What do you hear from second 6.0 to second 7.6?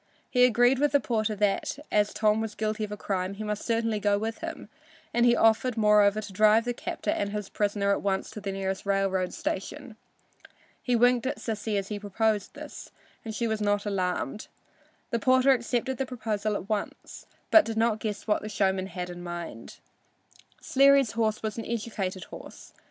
to drive the captor and his